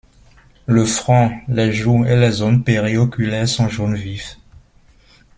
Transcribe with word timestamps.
Le 0.65 0.83
front, 0.83 1.29
les 1.47 1.71
joues 1.71 2.05
et 2.05 2.15
les 2.15 2.31
zones 2.31 2.63
périoculaires 2.63 3.47
sont 3.47 3.69
jaune 3.69 3.93
vif. 3.95 4.39